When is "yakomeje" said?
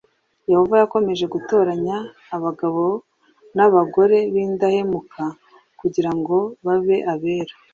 0.81-1.25